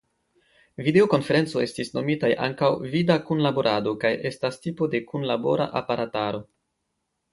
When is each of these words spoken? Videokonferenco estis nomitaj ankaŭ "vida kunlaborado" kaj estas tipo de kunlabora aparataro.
Videokonferenco 0.85 1.61
estis 1.65 1.91
nomitaj 1.97 2.31
ankaŭ 2.47 2.69
"vida 2.95 3.17
kunlaborado" 3.27 3.95
kaj 4.05 4.11
estas 4.31 4.59
tipo 4.65 4.89
de 4.95 5.03
kunlabora 5.13 5.69
aparataro. 5.83 6.43